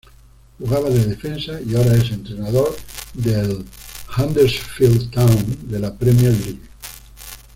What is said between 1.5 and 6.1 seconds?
y ahora es entrenador del Huddersfield Town, de la